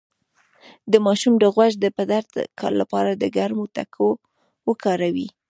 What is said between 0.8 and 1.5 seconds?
د ماشوم د